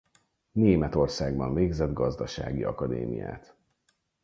[0.51, 3.55] Németországban végzett gazdasági akadémiát.